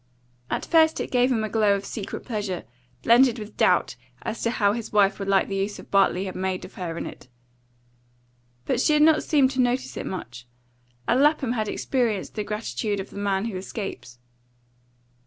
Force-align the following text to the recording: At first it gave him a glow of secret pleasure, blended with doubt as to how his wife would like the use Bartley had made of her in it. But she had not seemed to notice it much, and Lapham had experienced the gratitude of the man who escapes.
At 0.49 0.65
first 0.65 0.99
it 0.99 1.11
gave 1.11 1.31
him 1.31 1.43
a 1.43 1.47
glow 1.49 1.75
of 1.75 1.85
secret 1.85 2.25
pleasure, 2.25 2.63
blended 3.03 3.37
with 3.37 3.55
doubt 3.55 3.95
as 4.23 4.41
to 4.41 4.49
how 4.49 4.73
his 4.73 4.91
wife 4.91 5.19
would 5.19 5.27
like 5.27 5.47
the 5.47 5.57
use 5.57 5.79
Bartley 5.79 6.25
had 6.25 6.35
made 6.35 6.65
of 6.65 6.73
her 6.73 6.97
in 6.97 7.05
it. 7.05 7.27
But 8.65 8.81
she 8.81 8.93
had 8.93 9.03
not 9.03 9.21
seemed 9.21 9.51
to 9.51 9.61
notice 9.61 9.95
it 9.97 10.07
much, 10.07 10.47
and 11.07 11.21
Lapham 11.21 11.51
had 11.51 11.67
experienced 11.67 12.33
the 12.33 12.43
gratitude 12.43 12.99
of 12.99 13.11
the 13.11 13.19
man 13.19 13.45
who 13.45 13.57
escapes. 13.57 14.17